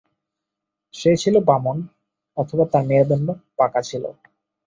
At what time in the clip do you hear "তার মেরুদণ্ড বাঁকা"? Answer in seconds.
2.71-3.81